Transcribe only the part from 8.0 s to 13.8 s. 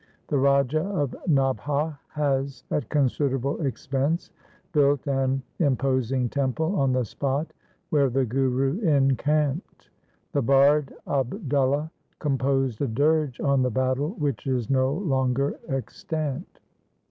the Guru encamped. The bard, Abdulla, composed a dirge on the